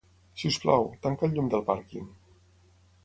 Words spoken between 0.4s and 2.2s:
Si us plau, tanca el llum del pàrquing.